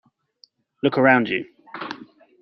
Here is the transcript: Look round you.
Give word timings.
Look 0.81 0.97
round 0.97 1.29
you. 1.29 1.45